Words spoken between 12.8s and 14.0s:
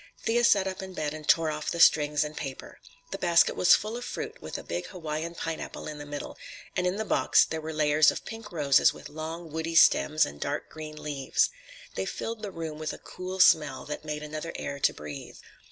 a cool smell